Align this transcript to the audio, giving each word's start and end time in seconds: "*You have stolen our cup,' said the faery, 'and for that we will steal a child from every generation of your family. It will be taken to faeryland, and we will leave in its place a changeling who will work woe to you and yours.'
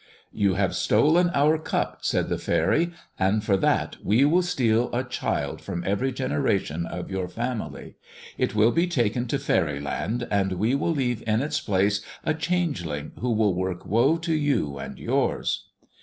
"*You 0.33 0.55
have 0.55 0.75
stolen 0.75 1.29
our 1.31 1.59
cup,' 1.59 1.99
said 2.01 2.27
the 2.27 2.39
faery, 2.39 2.89
'and 3.19 3.43
for 3.43 3.55
that 3.57 3.97
we 4.03 4.25
will 4.25 4.41
steal 4.41 4.89
a 4.95 5.03
child 5.03 5.61
from 5.61 5.83
every 5.85 6.11
generation 6.11 6.87
of 6.87 7.11
your 7.11 7.27
family. 7.27 7.97
It 8.35 8.55
will 8.55 8.71
be 8.71 8.87
taken 8.87 9.27
to 9.27 9.37
faeryland, 9.37 10.27
and 10.31 10.53
we 10.53 10.73
will 10.73 10.89
leave 10.95 11.21
in 11.27 11.43
its 11.43 11.61
place 11.61 12.01
a 12.23 12.33
changeling 12.33 13.11
who 13.19 13.29
will 13.31 13.53
work 13.53 13.85
woe 13.85 14.17
to 14.17 14.33
you 14.33 14.79
and 14.79 14.97
yours.' 14.97 15.65